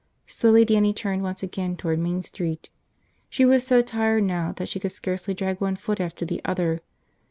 Slowly 0.25 0.65
Dannie 0.65 0.95
turned 0.95 1.21
once 1.21 1.43
again 1.43 1.77
toward 1.77 1.99
Main 1.99 2.23
Street. 2.23 2.71
She 3.29 3.45
was 3.45 3.63
so 3.67 3.83
tired 3.83 4.23
now 4.23 4.51
that 4.53 4.67
she 4.67 4.79
could 4.79 4.93
scarcely 4.93 5.35
drag 5.35 5.61
one 5.61 5.75
foot 5.75 5.99
after 5.99 6.25
the 6.25 6.41
other. 6.43 6.81